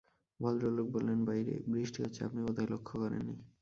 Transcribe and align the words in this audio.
ভদ্রলোক 0.39 0.87
বললেন, 0.91 1.19
বাইরে 1.25 1.53
বৃষ্টি 1.67 1.99
হচ্ছে, 2.03 2.21
আপনি 2.25 2.39
বোধহয় 2.41 2.69
লক্ষ 2.69 2.89
করেননি। 2.97 3.35